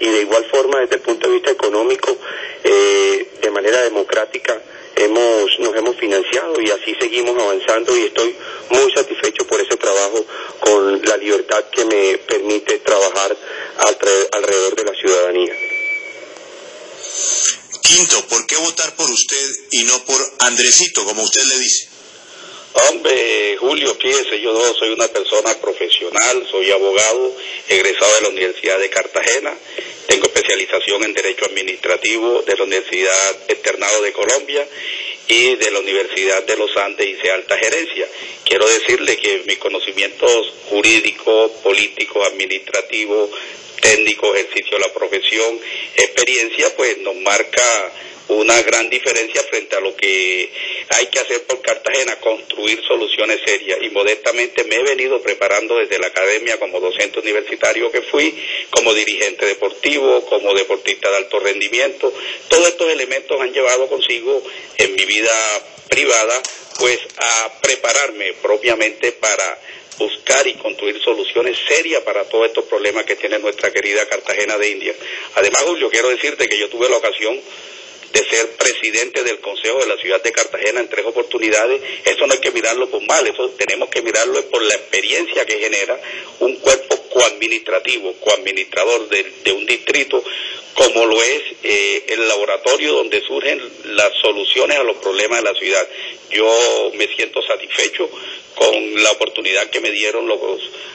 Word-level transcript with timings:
y 0.00 0.08
de 0.08 0.20
igual 0.22 0.44
forma 0.50 0.80
desde 0.80 0.96
el 0.96 1.02
punto 1.02 1.28
de 1.28 1.34
vista 1.34 1.50
económico, 1.50 2.16
eh, 2.64 3.28
de 3.40 3.50
manera 3.50 3.82
democrática, 3.82 4.60
hemos, 4.96 5.58
nos 5.58 5.76
hemos 5.76 5.96
financiado 5.96 6.60
y 6.60 6.70
así 6.70 6.94
seguimos 6.98 7.40
avanzando 7.40 7.96
y 7.96 8.04
estoy 8.04 8.34
muy 8.70 8.90
satisfecho 8.92 9.46
por 9.46 9.60
ese 9.60 9.76
trabajo 9.76 10.24
con 10.60 11.02
la 11.02 11.16
libertad 11.16 11.64
que 11.70 11.84
me 11.84 12.18
permite 12.18 12.78
trabajar 12.80 13.36
alrededor 14.32 14.74
de 14.74 14.84
la 14.84 14.94
ciudadanía. 14.94 15.52
Quinto, 17.82 18.26
¿por 18.28 18.46
qué 18.46 18.56
votar 18.56 18.94
por 18.96 19.10
usted 19.10 19.50
y 19.70 19.84
no 19.84 20.04
por 20.04 20.20
Andresito, 20.40 21.04
como 21.04 21.22
usted 21.22 21.44
le 21.44 21.58
dice? 21.58 21.95
Hombre, 22.76 23.56
Julio, 23.58 23.94
fíjese, 23.94 24.38
yo 24.40 24.52
soy 24.74 24.90
una 24.90 25.08
persona 25.08 25.54
profesional, 25.60 26.46
soy 26.50 26.70
abogado, 26.70 27.34
egresado 27.68 28.14
de 28.16 28.20
la 28.20 28.28
Universidad 28.28 28.78
de 28.78 28.90
Cartagena, 28.90 29.54
tengo 30.06 30.26
especialización 30.26 31.02
en 31.04 31.14
Derecho 31.14 31.46
Administrativo 31.46 32.42
de 32.42 32.54
la 32.54 32.64
Universidad 32.64 33.36
Externado 33.48 34.02
de 34.02 34.12
Colombia 34.12 34.68
y 35.26 35.56
de 35.56 35.70
la 35.70 35.80
Universidad 35.80 36.44
de 36.44 36.56
los 36.56 36.76
Andes 36.76 37.08
hice 37.08 37.30
alta 37.30 37.56
gerencia. 37.56 38.06
Quiero 38.44 38.68
decirle 38.68 39.16
que 39.16 39.42
mis 39.46 39.58
conocimientos 39.58 40.52
jurídicos, 40.68 41.52
políticos, 41.62 42.28
administrativos, 42.28 43.30
técnicos, 43.80 44.36
ejercicio 44.36 44.78
de 44.78 44.84
la 44.86 44.92
profesión, 44.92 45.58
experiencia, 45.96 46.76
pues 46.76 46.98
nos 46.98 47.16
marca 47.16 47.92
una 48.28 48.60
gran 48.62 48.90
diferencia 48.90 49.42
frente 49.44 49.76
a 49.76 49.80
lo 49.80 49.94
que 49.94 50.50
hay 50.90 51.06
que 51.06 51.20
hacer 51.20 51.44
por 51.44 51.60
Cartagena, 51.62 52.16
construir 52.16 52.80
soluciones 52.86 53.40
serias. 53.44 53.78
Y 53.82 53.90
modestamente 53.90 54.64
me 54.64 54.76
he 54.76 54.82
venido 54.82 55.20
preparando 55.22 55.76
desde 55.76 55.98
la 55.98 56.08
academia 56.08 56.58
como 56.58 56.80
docente 56.80 57.20
universitario 57.20 57.90
que 57.90 58.02
fui, 58.02 58.34
como 58.70 58.94
dirigente 58.94 59.46
deportivo, 59.46 60.24
como 60.26 60.54
deportista 60.54 61.10
de 61.10 61.16
alto 61.16 61.38
rendimiento. 61.40 62.12
Todos 62.48 62.68
estos 62.68 62.90
elementos 62.90 63.40
han 63.40 63.52
llevado 63.52 63.88
consigo 63.88 64.42
en 64.78 64.94
mi 64.94 65.04
vida 65.04 65.32
privada 65.88 66.42
pues 66.78 66.98
a 67.16 67.60
prepararme 67.62 68.34
propiamente 68.42 69.12
para 69.12 69.58
buscar 69.98 70.46
y 70.46 70.54
construir 70.54 71.00
soluciones 71.02 71.56
serias 71.66 72.02
para 72.02 72.24
todos 72.24 72.46
estos 72.48 72.66
problemas 72.66 73.04
que 73.04 73.16
tiene 73.16 73.38
nuestra 73.38 73.72
querida 73.72 74.06
Cartagena 74.06 74.58
de 74.58 74.70
India. 74.70 74.94
Además, 75.36 75.62
Julio, 75.62 75.88
quiero 75.90 76.10
decirte 76.10 76.48
que 76.48 76.58
yo 76.58 76.68
tuve 76.68 76.88
la 76.88 76.98
ocasión 76.98 77.40
de 78.12 78.24
ser 78.24 78.48
presidente 78.56 79.22
del 79.24 79.40
Consejo 79.40 79.78
de 79.80 79.86
la 79.86 79.96
Ciudad 79.96 80.22
de 80.22 80.32
Cartagena 80.32 80.80
en 80.80 80.88
tres 80.88 81.06
oportunidades, 81.06 81.80
eso 82.04 82.26
no 82.26 82.32
hay 82.32 82.40
que 82.40 82.50
mirarlo 82.50 82.88
por 82.88 83.02
mal, 83.02 83.26
eso 83.26 83.50
tenemos 83.50 83.88
que 83.88 84.02
mirarlo 84.02 84.42
por 84.48 84.62
la 84.62 84.74
experiencia 84.74 85.44
que 85.44 85.58
genera 85.58 86.00
un 86.40 86.56
cuerpo 86.56 86.96
coadministrativo, 87.08 88.12
coadministrador 88.14 89.08
de, 89.08 89.32
de 89.44 89.52
un 89.52 89.64
distrito, 89.66 90.22
como 90.76 91.06
lo 91.06 91.22
es 91.22 91.42
eh, 91.62 92.04
el 92.08 92.28
laboratorio 92.28 92.92
donde 92.92 93.22
surgen 93.22 93.60
las 93.84 94.12
soluciones 94.20 94.76
a 94.76 94.82
los 94.82 94.98
problemas 94.98 95.42
de 95.42 95.50
la 95.50 95.58
ciudad. 95.58 95.88
Yo 96.30 96.92
me 96.94 97.06
siento 97.16 97.40
satisfecho 97.42 98.10
con 98.54 99.02
la 99.02 99.10
oportunidad 99.12 99.70
que 99.70 99.80
me 99.80 99.90
dieron 99.90 100.28
los 100.28 100.38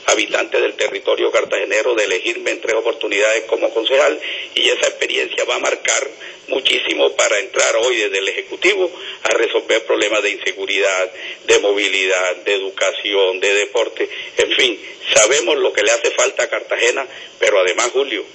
habitantes 0.05 0.61
del 0.61 0.75
territorio 0.75 1.31
cartagenero 1.31 1.95
de 1.95 2.05
elegirme 2.05 2.51
en 2.51 2.61
tres 2.61 2.75
oportunidades 2.75 3.45
como 3.45 3.73
concejal 3.73 4.19
y 4.53 4.69
esa 4.69 4.87
experiencia 4.87 5.45
va 5.45 5.55
a 5.55 5.59
marcar 5.59 6.07
muchísimo 6.47 7.15
para 7.15 7.39
entrar 7.39 7.75
hoy 7.83 7.95
desde 7.95 8.19
el 8.19 8.27
Ejecutivo 8.27 8.91
a 9.23 9.29
resolver 9.29 9.83
problemas 9.85 10.21
de 10.21 10.31
inseguridad, 10.31 11.11
de 11.45 11.59
movilidad, 11.59 12.35
de 12.37 12.53
educación, 12.53 13.39
de 13.39 13.53
deporte, 13.53 14.09
en 14.37 14.51
fin, 14.51 14.79
sabemos 15.13 15.57
lo 15.57 15.73
que 15.73 15.83
le 15.83 15.91
hace 15.91 16.11
falta 16.11 16.43
a 16.43 16.49
Cartagena, 16.49 17.07
pero 17.39 17.59
además, 17.59 17.89
Julio, 17.93 18.25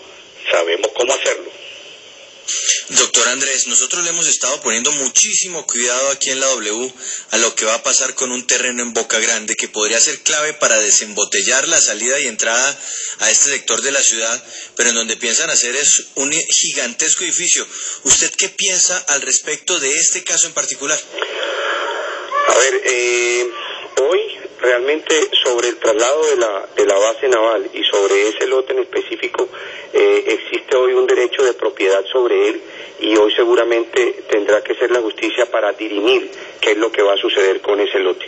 sabemos 0.51 0.91
cómo 0.95 1.15
hacerlo. 1.15 1.51
Doctor 2.89 3.27
Andrés, 3.29 3.67
nosotros 3.67 4.05
le 4.05 4.11
hemos 4.11 4.29
estado 4.29 4.61
poniendo 4.61 4.93
muchísimo 4.93 5.67
cuidado 5.67 6.11
aquí 6.11 6.31
en 6.31 6.39
la 6.39 6.47
W 6.47 6.93
a 7.33 7.39
lo 7.39 7.53
que 7.57 7.65
va 7.65 7.75
a 7.75 7.83
pasar 7.83 8.15
con 8.15 8.31
un 8.31 8.47
terreno 8.47 8.83
en 8.83 8.93
Boca 8.93 9.19
Grande 9.19 9.57
que 9.57 9.69
podría 9.69 9.99
ser 9.99 10.21
clave 10.21 10.53
para 10.55 10.79
desembotellar 10.79 11.67
la 11.67 11.81
salida 11.81 12.21
y 12.21 12.29
entrada 12.29 12.81
a 13.19 13.31
este 13.31 13.51
sector 13.51 13.83
de 13.83 13.91
la 13.91 14.03
ciudad, 14.03 14.45
pero 14.77 14.91
en 14.91 14.95
donde 14.95 15.17
piensan 15.17 15.51
hacer 15.51 15.75
es 15.75 16.05
un 16.15 16.31
gigantesco 16.33 17.25
edificio. 17.25 17.67
¿Usted 18.05 18.31
qué 18.37 18.49
piensa 18.51 18.97
al 19.09 19.23
respecto 19.23 19.81
de 19.81 19.93
este 19.93 20.23
caso 20.23 20.47
en 20.47 20.55
particular? 20.55 21.01
A 22.49 22.59
ver, 22.59 22.83
eh, 22.85 23.51
hoy 24.03 24.46
realmente 24.61 25.15
sobre 25.45 25.69
el 25.69 25.77
traslado 25.77 26.27
de 26.31 26.37
la, 26.37 26.67
de 26.77 26.87
la 26.87 26.95
base 26.95 27.29
naval 27.29 27.71
y 27.73 27.83
sobre 27.85 28.29
ese 28.29 28.47
lote 28.47 28.73
en 28.73 28.81
específico 28.81 29.49
eh, 29.93 30.25
existe 30.27 30.77
hoy 30.77 30.93
un 30.95 31.07
derecho 31.07 31.43
de 31.43 31.55
propiedad 31.55 32.05
sobre 32.13 32.49
él 32.49 32.61
y 33.01 33.17
hoy 33.17 33.33
seguramente 33.35 34.25
tendrá 34.29 34.63
que 34.63 34.75
ser 34.75 34.91
la 34.91 35.01
justicia 35.01 35.47
para 35.51 35.73
dirimir 35.73 36.31
qué 36.61 36.73
es 36.73 36.79
lo 36.79 36.91
que 36.91 37.03
va 37.03 37.15
a 37.15 37.19
suceder 37.19 37.61
con 37.61 37.79
ese 37.81 37.99
lote. 37.99 38.27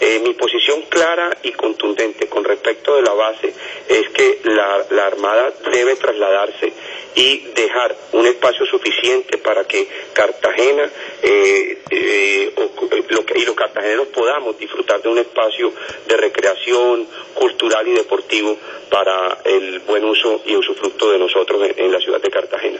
Eh, 0.00 0.20
mi 0.24 0.34
posición 0.34 0.82
clara 0.88 1.36
y 1.42 1.52
contundente 1.52 2.28
con 2.28 2.44
respecto 2.44 2.96
de 2.96 3.02
la 3.02 3.12
base 3.12 3.52
es 3.90 4.08
que 4.10 4.38
la, 4.44 5.04
Armada 5.04 5.52
debe 5.72 5.96
trasladarse 5.96 6.72
y 7.16 7.38
dejar 7.56 7.96
un 8.12 8.24
espacio 8.24 8.64
suficiente 8.66 9.38
para 9.38 9.64
que 9.64 9.88
Cartagena 10.12 10.88
eh, 11.22 11.78
eh, 11.90 12.54
y 13.40 13.44
los 13.44 13.54
cartageneros 13.56 14.06
podamos 14.08 14.56
disfrutar 14.58 15.02
de 15.02 15.08
un 15.08 15.18
espacio 15.18 15.72
de 16.06 16.16
recreación 16.16 17.06
cultural 17.34 17.88
y 17.88 17.94
deportivo 17.94 18.56
para 18.88 19.38
el 19.44 19.80
buen 19.80 20.04
uso 20.04 20.40
y 20.46 20.54
usufructo 20.54 21.10
de 21.10 21.18
nosotros 21.18 21.60
en 21.76 21.90
la 21.90 21.98
ciudad 21.98 22.20
de 22.20 22.30
Cartagena. 22.30 22.78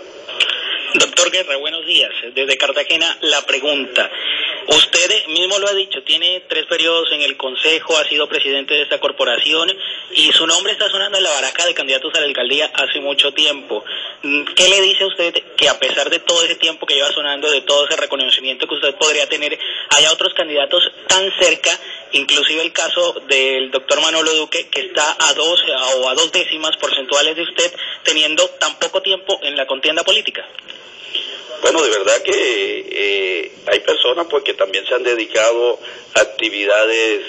Doctor 0.95 1.31
Guerra, 1.31 1.57
buenos 1.59 1.87
días. 1.87 2.11
Desde 2.35 2.59
Cartagena, 2.59 3.17
la 3.21 3.43
pregunta. 3.43 4.11
Usted 4.67 5.27
mismo 5.29 5.59
lo 5.59 5.69
ha 5.69 5.75
dicho, 5.75 6.03
tiene 6.03 6.45
tres 6.49 6.67
periodos 6.67 7.11
en 7.13 7.23
el 7.23 7.37
Consejo, 7.37 7.97
ha 7.97 8.05
sido 8.09 8.29
presidente 8.29 8.75
de 8.75 8.83
esta 8.83 8.99
corporación 8.99 9.71
y 10.13 10.33
su 10.33 10.47
nombre 10.47 10.73
está 10.73 10.89
sonando 10.89 11.19
en 11.19 11.25
la 11.25 11.31
baraja 11.31 11.65
de 11.67 11.75
candidatos 11.75 12.13
a 12.15 12.21
la 12.21 12.27
alcaldía 12.27 12.71
hace 12.75 12.99
mucho 13.01 13.33
tiempo. 13.33 13.85
¿Qué 14.23 14.69
le 14.69 14.81
dice 14.83 15.05
a 15.05 15.07
usted 15.07 15.35
que 15.57 15.69
a 15.69 15.79
pesar 15.79 16.11
de 16.11 16.19
todo 16.19 16.45
ese 16.45 16.57
tiempo 16.57 16.87
que 16.87 16.95
lleva 16.95 17.13
sonando, 17.13 17.51
de 17.51 17.63
todo 17.63 17.87
ese 17.87 17.97
reconocimiento 17.97 18.67
que 18.67 18.75
usted 18.75 18.95
podría 18.97 19.29
tener, 19.29 19.59
haya 19.91 20.13
otros 20.13 20.35
candidatos 20.35 20.91
tan 21.07 21.33
cerca, 21.39 21.71
inclusive 22.13 22.63
el 22.63 22.73
caso 22.73 23.15
del 23.29 23.71
doctor 23.71 24.01
Manolo 24.01 24.35
Duque, 24.35 24.69
que 24.69 24.81
está 24.81 25.17
a 25.21 25.35
dos 25.35 25.63
o 25.99 26.09
a 26.09 26.15
dos 26.15 26.33
décimas 26.33 26.77
porcentuales 26.77 27.37
de 27.37 27.43
usted, 27.43 27.73
teniendo 28.03 28.47
tan 28.59 28.77
poco 28.79 29.01
tiempo 29.03 29.39
en 29.43 29.57
la 29.57 29.67
contienda 29.67 30.03
política? 30.03 30.47
Bueno, 31.63 31.83
de 31.83 31.91
verdad 31.91 32.23
que 32.23 32.87
eh, 32.91 33.53
hay 33.67 33.81
personas 33.81 34.27
pues 34.31 34.45
que 34.45 34.55
también 34.55 34.87
se 34.87 34.95
han 34.95 35.03
dedicado 35.03 35.79
a 36.15 36.21
actividades 36.21 37.23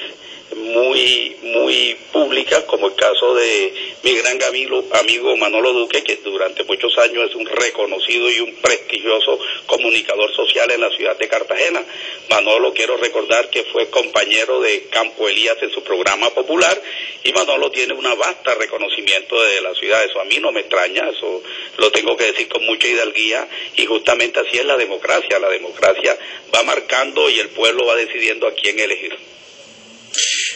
muy, 0.56 1.36
muy 1.42 1.98
públicas, 2.12 2.64
como 2.64 2.88
el 2.88 2.96
caso 2.96 3.34
de 3.36 3.74
mi 4.04 4.14
gran 4.16 4.42
amigo, 4.44 4.84
amigo 4.94 5.36
Manolo 5.38 5.74
Duque, 5.74 6.04
que 6.04 6.18
durante 6.18 6.64
muchos 6.64 6.98
años 6.98 7.30
es 7.30 7.36
un 7.36 7.46
reconocido 7.46 8.30
y 8.30 8.40
un 8.40 8.56
prestigioso 8.56 9.40
comunicador 9.66 10.34
social 10.36 10.70
en 10.72 10.82
la 10.82 10.90
ciudad 10.92 11.18
de 11.18 11.28
Cartagena. 11.28 11.84
Manolo, 12.30 12.74
quiero 12.74 12.98
recordar 12.98 13.50
que 13.50 13.64
fue 13.66 13.90
compañero 13.90 14.60
de 14.62 14.84
Campo 14.90 15.28
Elías 15.28 15.58
en 15.62 15.72
su 15.72 15.84
programa 15.84 16.30
popular 16.32 16.82
y 17.24 17.32
Manolo 17.34 17.72
tiene 17.72 17.94
un 17.94 18.12
vasta 18.18 18.56
reconocimiento 18.56 19.42
de 19.42 19.62
la 19.62 19.74
ciudad. 19.76 20.04
Eso 20.04 20.20
a 20.20 20.26
mí 20.26 20.38
no 20.40 20.52
me 20.52 20.62
extraña, 20.62 21.10
eso 21.10 21.42
lo 21.78 21.92
tengo 21.92 22.18
que 22.18 22.26
decir 22.26 22.48
con 22.48 22.66
mucha 22.66 22.88
hidalguía 22.88 23.48
y 23.76 23.86
justamente 23.86 24.40
así 24.40 24.58
es 24.58 24.66
la 24.66 24.78
democracia. 24.78 25.40
La 25.40 25.50
democracia 25.50 26.18
va 26.54 26.64
marcando 26.64 27.30
y 27.30 27.40
el 27.40 27.50
pueblo 27.50 27.86
va 27.86 27.96
decidiendo 27.96 28.48
a 28.48 28.54
quién 28.54 28.80
elegir. 28.80 29.18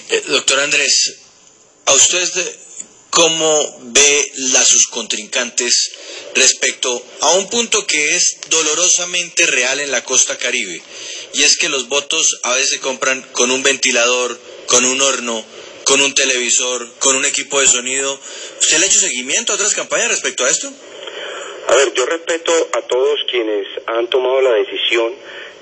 Eh, 0.08 0.22
doctor 0.28 0.60
Andrés, 0.60 1.16
¿a 1.86 1.94
usted 1.94 2.30
cómo 3.10 3.78
ve 3.86 4.32
a 4.56 4.64
sus 4.64 4.88
contrincantes 4.88 5.94
respecto 6.36 7.04
a 7.22 7.34
un 7.34 7.50
punto 7.50 7.88
que 7.88 8.16
es 8.16 8.38
dolorosamente 8.50 9.48
real 9.48 9.80
en 9.80 9.90
la 9.90 10.04
costa 10.04 10.38
caribe? 10.38 10.80
Y 11.34 11.42
es 11.42 11.58
que 11.58 11.70
los 11.70 11.88
votos 11.88 12.40
a 12.44 12.54
veces 12.54 12.70
se 12.70 12.80
compran 12.80 13.24
con 13.32 13.50
un 13.50 13.64
ventilador, 13.64 14.40
con 14.68 14.86
un 14.86 15.02
horno, 15.02 15.44
con 15.86 16.02
un 16.02 16.14
televisor, 16.14 16.88
con 17.00 17.16
un 17.16 17.26
equipo 17.26 17.60
de 17.60 17.66
sonido. 17.66 18.20
¿Usted 18.62 18.78
le 18.78 18.86
ha 18.86 18.90
hecho 18.90 19.00
seguimiento 19.00 19.54
a 19.54 19.56
otras 19.56 19.74
campañas 19.74 20.10
respecto 20.10 20.46
a 20.46 20.52
esto? 20.52 20.72
A 21.68 21.76
ver, 21.76 21.94
yo 21.96 22.06
respeto 22.06 22.52
a 22.74 22.82
todos 22.84 23.20
quienes 23.32 23.66
han 23.88 24.08
tomado 24.12 24.40
la 24.42 24.52
decisión 24.52 25.16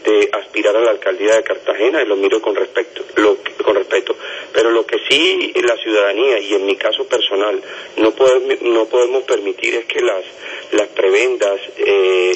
de 0.04 0.30
aspirar 0.32 0.76
a 0.76 0.82
la 0.82 0.92
alcaldía 0.92 1.36
de 1.36 1.44
Cartagena 1.44 2.02
y 2.02 2.08
lo 2.08 2.16
miro 2.16 2.42
con 2.42 2.56
respecto, 2.56 3.04
lo, 3.16 3.38
con 3.64 3.76
respeto. 3.76 4.16
Pero 4.52 4.72
lo 4.72 4.86
que 4.86 4.98
sí 5.10 5.52
la 5.56 5.76
ciudadanía 5.78 6.40
y 6.40 6.54
en 6.54 6.66
mi 6.66 6.76
caso 6.76 7.06
personal 7.08 7.62
no 7.98 8.12
podemos, 8.12 8.62
no 8.62 8.86
podemos 8.86 9.24
permitir 9.24 9.76
es 9.76 9.86
que 9.86 10.02
las, 10.02 10.24
las 10.72 10.88
prebendas 10.90 11.60
eh, 11.78 12.33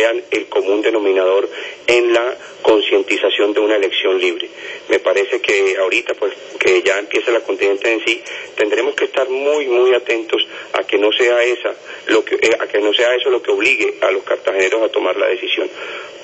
sean 0.00 0.22
el 0.30 0.46
común 0.46 0.80
denominador 0.80 1.48
en 1.86 2.12
la 2.12 2.36
concientización 2.62 3.52
de 3.52 3.60
una 3.60 3.76
elección 3.76 4.18
libre. 4.18 4.48
Me 4.88 4.98
parece 4.98 5.40
que 5.40 5.76
ahorita, 5.78 6.14
pues, 6.14 6.32
que 6.58 6.82
ya 6.82 6.98
empieza 6.98 7.30
la 7.30 7.40
contingente 7.40 7.92
en 7.92 8.04
sí, 8.04 8.22
tendremos 8.56 8.94
que 8.94 9.04
estar 9.04 9.28
muy, 9.28 9.66
muy 9.66 9.94
atentos 9.94 10.42
a 10.72 10.84
que 10.84 10.98
no 10.98 11.12
sea 11.12 11.42
esa, 11.42 11.74
lo 12.06 12.24
que, 12.24 12.36
eh, 12.36 12.56
a 12.58 12.66
que 12.66 12.78
no 12.78 12.94
sea 12.94 13.14
eso 13.14 13.30
lo 13.30 13.42
que 13.42 13.50
obligue 13.50 13.94
a 14.00 14.10
los 14.10 14.22
cartageneros 14.22 14.82
a 14.82 14.88
tomar 14.88 15.16
la 15.16 15.26
decisión. 15.26 15.68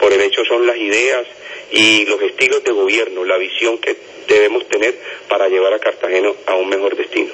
Por 0.00 0.12
el 0.12 0.22
hecho 0.22 0.42
son 0.44 0.66
las 0.66 0.76
ideas 0.76 1.26
y 1.70 2.06
los 2.06 2.20
estilos 2.22 2.64
de 2.64 2.72
gobierno, 2.72 3.24
la 3.24 3.36
visión 3.36 3.78
que 3.78 3.96
debemos 4.26 4.66
tener 4.68 4.98
para 5.28 5.48
llevar 5.48 5.74
a 5.74 5.78
Cartagena 5.78 6.32
a 6.46 6.54
un 6.54 6.68
mejor 6.68 6.96
destino. 6.96 7.30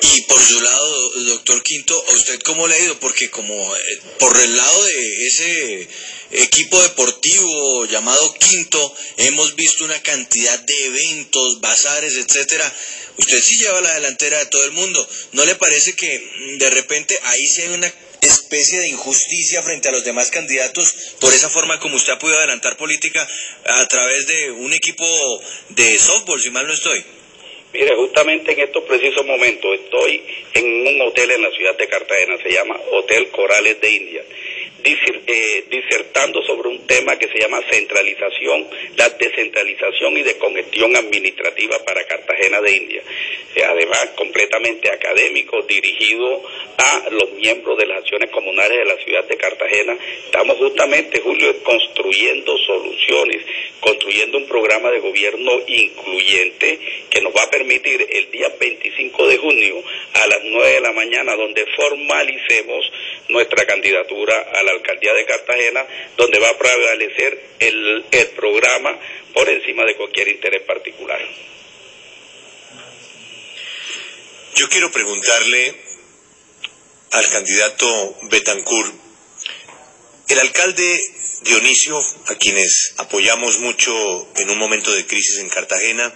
Y 0.00 0.22
por 0.22 0.38
su 0.38 0.60
lado, 0.60 1.10
doctor 1.28 1.62
Quinto, 1.62 2.04
¿a 2.08 2.12
usted 2.14 2.40
cómo 2.40 2.66
le 2.66 2.74
ha 2.74 2.78
ido? 2.80 2.98
Porque 2.98 3.30
como 3.30 3.76
eh, 3.76 3.80
por 4.18 4.36
el 4.36 4.56
lado 4.56 4.84
de 4.84 5.26
ese 5.26 5.88
equipo 6.30 6.82
deportivo 6.82 7.86
llamado 7.86 8.34
Quinto, 8.34 8.94
hemos 9.18 9.54
visto 9.54 9.84
una 9.84 10.00
cantidad 10.02 10.58
de 10.58 10.86
eventos, 10.86 11.60
bazares, 11.60 12.14
etcétera. 12.16 12.72
Usted 13.16 13.42
sí 13.42 13.56
lleva 13.58 13.80
la 13.80 13.94
delantera 13.94 14.38
de 14.38 14.46
todo 14.46 14.64
el 14.64 14.72
mundo. 14.72 15.08
¿No 15.32 15.44
le 15.44 15.54
parece 15.54 15.94
que 15.94 16.18
mm, 16.18 16.58
de 16.58 16.70
repente 16.70 17.18
ahí 17.24 17.46
sí 17.46 17.62
hay 17.62 17.68
una 17.68 17.92
especie 18.20 18.80
de 18.80 18.88
injusticia 18.88 19.62
frente 19.62 19.88
a 19.88 19.92
los 19.92 20.04
demás 20.04 20.30
candidatos 20.30 20.94
por 21.20 21.32
esa 21.32 21.48
forma 21.48 21.78
como 21.78 21.96
usted 21.96 22.12
ha 22.12 22.18
podido 22.18 22.38
adelantar 22.38 22.76
política 22.76 23.28
a 23.64 23.86
través 23.86 24.26
de 24.26 24.50
un 24.50 24.72
equipo 24.72 25.06
de 25.70 25.98
softball, 25.98 26.40
si 26.40 26.50
mal 26.50 26.66
no 26.66 26.72
estoy? 26.72 27.04
Mire, 27.72 27.94
justamente 27.96 28.52
en 28.52 28.60
estos 28.60 28.82
precisos 28.84 29.26
momentos 29.26 29.78
estoy 29.78 30.22
en 30.54 30.86
un 30.86 31.02
hotel 31.02 31.30
en 31.32 31.42
la 31.42 31.50
ciudad 31.50 31.76
de 31.76 31.86
Cartagena, 31.86 32.38
se 32.42 32.50
llama 32.50 32.80
Hotel 32.92 33.28
Corales 33.28 33.78
de 33.80 33.90
India, 33.90 34.24
eh, 34.84 35.64
disertando 35.68 36.42
sobre 36.42 36.70
un 36.70 36.77
tema 36.88 37.16
que 37.18 37.28
se 37.28 37.38
llama 37.38 37.60
centralización, 37.70 38.66
la 38.96 39.08
descentralización 39.10 40.16
y 40.16 40.22
descongestión 40.22 40.96
administrativa 40.96 41.76
para 41.84 42.04
Cartagena 42.06 42.60
de 42.60 42.72
India. 42.76 43.02
Eh, 43.54 43.62
además, 43.62 44.10
completamente 44.16 44.90
académico, 44.90 45.62
dirigido 45.62 46.42
a 46.78 47.10
los 47.10 47.32
miembros 47.32 47.76
de 47.78 47.86
las 47.86 47.98
acciones 47.98 48.30
comunales 48.30 48.78
de 48.78 48.84
la 48.84 48.96
ciudad 49.04 49.24
de 49.24 49.36
Cartagena. 49.36 49.96
Estamos 50.24 50.56
justamente, 50.56 51.20
Julio, 51.20 51.62
construyendo 51.62 52.56
soluciones, 52.58 53.44
construyendo 53.80 54.38
un 54.38 54.46
programa 54.46 54.90
de 54.90 55.00
gobierno 55.00 55.52
incluyente 55.66 56.78
que 57.10 57.20
nos 57.20 57.34
va 57.34 57.42
a 57.42 57.50
permitir 57.50 58.06
el 58.08 58.30
día 58.30 58.48
25 58.58 59.26
de 59.26 59.36
junio 59.38 59.82
a 60.14 60.26
las 60.26 60.40
9 60.44 60.72
de 60.72 60.80
la 60.80 60.92
mañana, 60.92 61.36
donde 61.36 61.66
formalicemos 61.76 62.92
nuestra 63.28 63.66
candidatura 63.66 64.34
a 64.54 64.62
la 64.62 64.72
alcaldía 64.72 65.12
de 65.14 65.26
Cartagena, 65.26 65.84
donde 66.16 66.38
va 66.38 66.48
a 66.48 66.58
prevalecer 66.78 67.56
el, 67.58 68.04
el 68.10 68.26
programa 68.28 68.98
por 69.34 69.48
encima 69.48 69.84
de 69.84 69.96
cualquier 69.96 70.28
interés 70.28 70.62
particular. 70.62 71.20
Yo 74.54 74.68
quiero 74.68 74.90
preguntarle 74.90 75.74
al 77.12 77.26
candidato 77.30 78.16
Betancourt, 78.30 78.94
el 80.28 80.38
alcalde 80.40 81.00
Dionisio, 81.42 81.98
a 82.26 82.34
quienes 82.34 82.94
apoyamos 82.98 83.60
mucho 83.60 84.28
en 84.36 84.50
un 84.50 84.58
momento 84.58 84.92
de 84.92 85.06
crisis 85.06 85.38
en 85.38 85.48
Cartagena, 85.48 86.12